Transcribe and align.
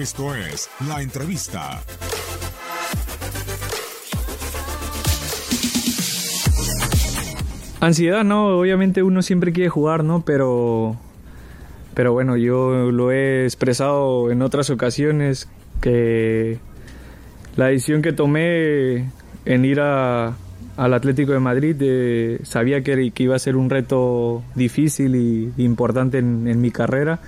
Esto 0.00 0.32
es 0.32 0.70
La 0.86 1.02
Entrevista. 1.02 1.82
Ansiedad, 7.80 8.22
no, 8.22 8.60
obviamente 8.60 9.02
uno 9.02 9.22
siempre 9.22 9.52
quiere 9.52 9.70
jugar, 9.70 10.04
¿no? 10.04 10.24
Pero, 10.24 10.96
pero 11.94 12.12
bueno, 12.12 12.36
yo 12.36 12.92
lo 12.92 13.10
he 13.10 13.42
expresado 13.42 14.30
en 14.30 14.40
otras 14.42 14.70
ocasiones 14.70 15.48
que 15.80 16.60
la 17.56 17.66
decisión 17.66 18.00
que 18.00 18.12
tomé 18.12 19.10
en 19.46 19.64
ir 19.64 19.80
a, 19.80 20.36
al 20.76 20.94
Atlético 20.94 21.32
de 21.32 21.40
Madrid 21.40 21.74
eh, 21.80 22.38
sabía 22.44 22.84
que, 22.84 23.10
que, 23.10 23.22
iba 23.24 23.34
a 23.34 23.40
ser 23.40 23.56
un 23.56 23.68
reto 23.68 24.44
difícil 24.54 25.16
y 25.16 25.52
importante 25.56 26.18
en, 26.18 26.46
en 26.46 26.60
mi 26.60 26.70
carrera. 26.70 27.18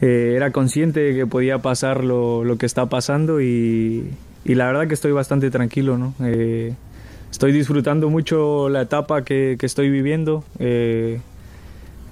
Eh, 0.00 0.34
era 0.36 0.50
consciente 0.50 1.00
de 1.00 1.14
que 1.14 1.26
podía 1.26 1.58
pasar 1.58 2.04
lo, 2.04 2.44
lo 2.44 2.56
que 2.58 2.66
está 2.66 2.86
pasando 2.86 3.40
y, 3.40 4.10
y, 4.44 4.54
la 4.54 4.66
verdad 4.66 4.88
que 4.88 4.94
estoy 4.94 5.12
bastante 5.12 5.50
tranquilo, 5.50 5.98
¿no? 5.98 6.14
Eh, 6.20 6.74
estoy 7.30 7.52
disfrutando 7.52 8.10
mucho 8.10 8.68
la 8.68 8.82
etapa 8.82 9.24
que, 9.24 9.56
que 9.58 9.66
estoy 9.66 9.90
viviendo, 9.90 10.44
eh, 10.58 11.20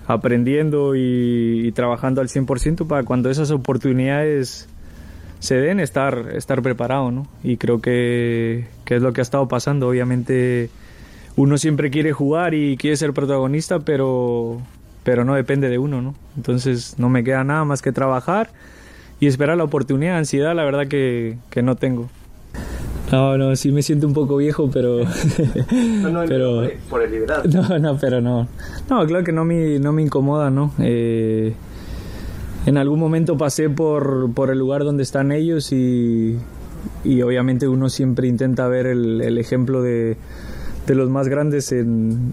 aprendiendo 0.07 0.95
y, 0.95 1.67
y, 1.67 1.73
trabajando 1.73 2.21
al 2.21 2.29
100% 2.29 2.87
para 2.87 3.03
cuando 3.03 3.31
esas 3.31 3.51
oportunidades 3.51 4.69
se 5.41 5.57
den, 5.57 5.81
estar, 5.81 6.31
estar 6.37 6.63
preparado, 6.63 7.11
¿no? 7.11 7.27
Y 7.43 7.57
creo 7.57 7.81
que, 7.81 8.69
que 8.85 8.95
es 8.95 9.03
lo 9.03 9.13
que 9.13 9.21
ha 9.21 9.23
estado 9.23 9.49
pasando. 9.49 9.89
Obviamente 9.89 10.71
uno 11.35 11.59
siempre 11.59 11.91
quiere 11.91 12.13
jugar 12.13 12.55
y 12.55 12.77
quiere 12.77 12.97
ser 12.97 13.13
protagonista, 13.13 13.81
pero, 13.81 14.61
pero 15.05 15.25
no 15.25 15.35
depende 15.35 15.69
de 15.69 15.79
uno, 15.79 16.03
¿no? 16.03 16.15
Entonces 16.37 16.95
no 16.99 17.09
me 17.09 17.25
queda 17.25 17.45
nada 17.45 17.65
más 17.65 17.83
que 17.83 17.93
trabajar 17.93 18.51
y 19.21 19.27
esperar 19.27 19.57
la 19.57 19.65
oportunidad. 19.65 20.17
Ansiedad, 20.17 20.55
la 20.55 20.65
verdad 20.65 20.87
que, 20.87 21.39
que 21.51 21.63
no 21.63 21.77
tengo. 21.77 22.09
No, 23.13 23.37
no, 23.37 23.55
sí 23.57 23.71
me 23.73 23.83
siento 23.83 24.07
un 24.07 24.15
poco 24.15 24.39
viejo, 24.39 24.71
pero... 24.73 25.01
no, 26.03 26.11
no, 26.11 26.25
pero 26.27 26.63
por 26.89 27.03
el 27.03 27.11
liderazgo. 27.11 27.51
No, 27.69 27.79
no, 27.79 27.99
pero 27.99 28.21
no. 28.21 28.49
No, 28.89 29.07
claro 29.07 29.23
que 29.23 29.33
no 29.33 29.45
me, 29.45 29.79
no 29.79 29.93
me 29.93 30.03
incomoda, 30.03 30.51
¿no? 30.51 30.73
Eh, 30.79 31.55
en 32.65 32.79
algún 32.79 32.99
momento 32.99 33.37
pasé 33.37 33.69
por, 33.69 34.33
por 34.33 34.51
el 34.51 34.59
lugar 34.59 34.85
donde 34.85 35.03
están 35.03 35.31
ellos 35.31 35.73
y, 35.73 36.39
y 37.05 37.23
obviamente 37.23 37.69
uno 37.69 37.91
siempre 37.91 38.29
intenta 38.29 38.67
ver 38.69 38.87
el, 38.87 39.21
el 39.21 39.37
ejemplo 39.37 39.83
de, 39.83 40.17
de, 40.87 40.95
los 40.95 41.11
más 41.11 41.29
grandes. 41.29 41.71
En, 41.73 42.33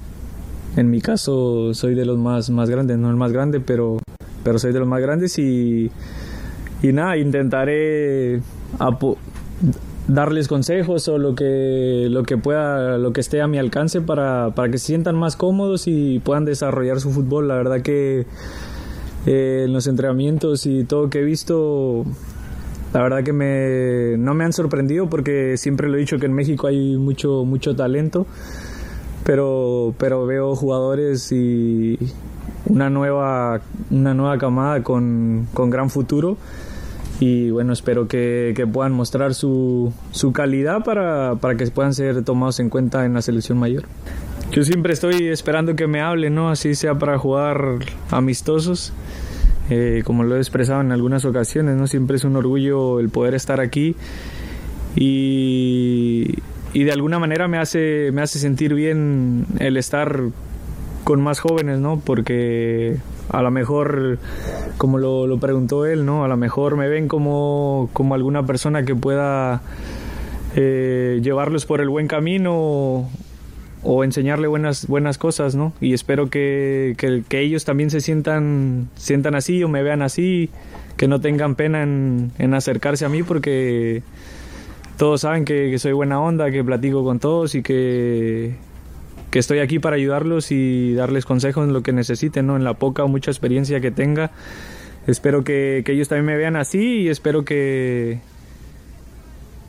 en 0.75 0.89
mi 0.89 1.01
caso 1.01 1.73
soy 1.73 1.95
de 1.95 2.05
los 2.05 2.17
más, 2.17 2.49
más 2.49 2.69
grandes, 2.69 2.97
no 2.97 3.09
el 3.09 3.15
más 3.15 3.31
grande, 3.31 3.59
pero, 3.59 3.99
pero 4.43 4.59
soy 4.59 4.73
de 4.73 4.79
los 4.79 4.87
más 4.87 5.01
grandes 5.01 5.37
y, 5.39 5.91
y 6.81 6.93
nada, 6.93 7.17
intentaré 7.17 8.41
darles 10.07 10.47
consejos 10.47 11.07
o 11.07 11.17
lo 11.17 11.35
que, 11.35 12.07
lo 12.09 12.23
que 12.23 12.37
pueda, 12.37 12.97
lo 12.97 13.13
que 13.13 13.21
esté 13.21 13.41
a 13.41 13.47
mi 13.47 13.57
alcance 13.57 14.01
para, 14.01 14.51
para 14.55 14.69
que 14.69 14.77
se 14.77 14.87
sientan 14.87 15.15
más 15.15 15.35
cómodos 15.35 15.87
y 15.87 16.19
puedan 16.19 16.45
desarrollar 16.45 16.99
su 16.99 17.11
fútbol. 17.11 17.47
La 17.47 17.55
verdad 17.55 17.81
que 17.81 18.25
eh, 19.25 19.63
en 19.65 19.73
los 19.73 19.87
entrenamientos 19.87 20.65
y 20.65 20.83
todo 20.83 21.09
que 21.09 21.19
he 21.19 21.23
visto, 21.23 22.05
la 22.93 23.03
verdad 23.03 23.23
que 23.23 23.33
me, 23.33 24.17
no 24.17 24.33
me 24.33 24.45
han 24.45 24.53
sorprendido 24.53 25.09
porque 25.09 25.57
siempre 25.57 25.89
lo 25.89 25.97
he 25.97 25.99
dicho 25.99 26.17
que 26.17 26.25
en 26.25 26.33
México 26.33 26.67
hay 26.67 26.97
mucho, 26.97 27.45
mucho 27.45 27.75
talento, 27.75 28.25
pero, 29.29 29.93
pero 29.99 30.25
veo 30.25 30.55
jugadores 30.55 31.31
y 31.31 31.99
una 32.65 32.89
nueva, 32.89 33.61
una 33.91 34.15
nueva 34.15 34.39
camada 34.39 34.81
con, 34.81 35.47
con 35.53 35.69
gran 35.69 35.91
futuro 35.91 36.35
y 37.19 37.51
bueno, 37.51 37.73
espero 37.73 38.07
que, 38.07 38.53
que 38.55 38.65
puedan 38.65 38.91
mostrar 38.91 39.35
su, 39.35 39.93
su 40.09 40.33
calidad 40.33 40.83
para, 40.83 41.35
para, 41.35 41.55
que 41.55 41.67
puedan 41.67 41.93
ser 41.93 42.23
tomados 42.23 42.59
en 42.59 42.71
cuenta 42.71 43.05
en 43.05 43.13
la 43.13 43.21
selección 43.21 43.59
mayor. 43.59 43.83
Yo 44.51 44.63
siempre 44.63 44.93
estoy 44.93 45.27
esperando 45.27 45.75
que 45.75 45.85
me 45.85 46.01
hablen, 46.01 46.33
¿no? 46.33 46.49
Así 46.49 46.73
sea 46.73 46.97
para 46.97 47.19
jugar 47.19 47.75
amistosos. 48.09 48.93
Eh, 49.69 50.01
como 50.05 50.23
lo 50.23 50.37
he 50.37 50.39
expresado 50.39 50.81
en 50.81 50.91
algunas 50.91 51.23
ocasiones, 51.25 51.75
¿no? 51.75 51.85
Siempre 51.85 52.17
es 52.17 52.23
un 52.23 52.35
orgullo 52.35 52.99
el 52.99 53.09
poder 53.09 53.35
estar 53.35 53.59
aquí 53.59 53.95
y, 54.95 56.39
y 56.73 56.83
de 56.83 56.91
alguna 56.91 57.19
manera 57.19 57.47
me 57.47 57.57
hace, 57.57 58.11
me 58.13 58.21
hace 58.21 58.39
sentir 58.39 58.73
bien 58.73 59.45
el 59.59 59.77
estar 59.77 60.21
con 61.03 61.21
más 61.21 61.39
jóvenes, 61.39 61.79
¿no? 61.79 61.99
Porque 61.99 62.97
a 63.29 63.41
lo 63.41 63.51
mejor, 63.51 64.19
como 64.77 64.97
lo, 64.97 65.27
lo, 65.27 65.39
preguntó 65.39 65.85
él, 65.85 66.05
¿no? 66.05 66.23
A 66.23 66.27
lo 66.27 66.37
mejor 66.37 66.77
me 66.77 66.87
ven 66.87 67.07
como, 67.07 67.89
como 67.93 68.13
alguna 68.13 68.45
persona 68.45 68.83
que 68.83 68.95
pueda 68.95 69.61
eh, 70.55 71.19
llevarlos 71.23 71.65
por 71.65 71.81
el 71.81 71.89
buen 71.89 72.07
camino 72.07 73.07
o, 73.81 74.03
enseñarle 74.03 74.47
buenas, 74.47 74.87
buenas 74.87 75.17
cosas, 75.17 75.55
¿no? 75.55 75.73
Y 75.79 75.93
espero 75.93 76.29
que, 76.29 76.95
que, 76.97 77.23
que, 77.27 77.39
ellos 77.39 77.65
también 77.65 77.89
se 77.89 78.01
sientan, 78.01 78.89
sientan 78.95 79.35
así 79.35 79.63
o 79.63 79.69
me 79.69 79.83
vean 79.83 80.01
así, 80.01 80.49
que 80.97 81.07
no 81.07 81.21
tengan 81.21 81.55
pena 81.55 81.83
en, 81.83 82.31
en 82.39 82.53
acercarse 82.53 83.05
a 83.05 83.09
mí 83.09 83.23
porque 83.23 84.03
todos 84.99 85.21
saben 85.21 85.45
que, 85.45 85.79
soy 85.79 85.93
buena 85.93 86.19
onda, 86.19 86.51
que 86.51 86.61
platico 86.61 87.05
con 87.05 87.19
todos 87.19 87.55
y 87.55 87.63
que 87.63 88.53
que 89.31 89.39
estoy 89.39 89.59
aquí 89.59 89.79
para 89.79 89.95
ayudarlos 89.95 90.51
y 90.51 90.93
darles 90.93 91.25
consejos 91.25 91.65
en 91.65 91.71
lo 91.71 91.83
que 91.83 91.93
necesiten, 91.93 92.47
¿no? 92.47 92.57
en 92.57 92.63
la 92.65 92.73
poca 92.73 93.03
o 93.03 93.07
mucha 93.07 93.31
experiencia 93.31 93.79
que 93.79 93.91
tenga. 93.91 94.31
Espero 95.07 95.43
que, 95.43 95.83
que 95.85 95.93
ellos 95.93 96.09
también 96.09 96.25
me 96.25 96.35
vean 96.35 96.55
así 96.55 97.01
y 97.01 97.09
espero 97.09 97.45
que, 97.45 98.19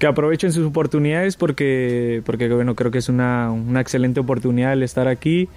que 0.01 0.07
aprovechen 0.07 0.51
sus 0.51 0.67
oportunidades 0.67 1.37
porque, 1.37 2.23
porque 2.27 2.49
bueno, 2.49 2.75
creo 2.75 2.91
que 2.91 2.99
es 2.99 3.09
una, 3.09 3.53
una 3.53 3.81
excelente 3.81 4.19
oportunidad 4.19 4.73
el 4.73 4.83
estar 4.83 5.07
aquí 5.07 5.49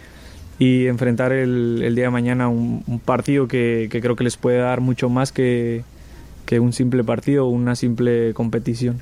y 0.59 0.85
enfrentar 0.85 1.31
el, 1.31 1.81
el 1.81 1.95
día 1.95 2.05
de 2.05 2.11
mañana 2.11 2.47
un, 2.47 2.83
un 2.85 2.99
partido 2.99 3.47
que, 3.47 3.87
que, 3.89 4.01
creo 4.01 4.15
que 4.15 4.25
les 4.25 4.37
puede 4.37 4.57
dar 4.57 4.81
mucho 4.81 5.09
más 5.09 5.31
que, 5.31 5.83
que 6.45 6.59
un 6.59 6.73
simple 6.73 7.03
partido 7.03 7.47
o 7.47 7.49
una 7.49 7.75
simple 7.75 8.33
competición. 8.33 9.01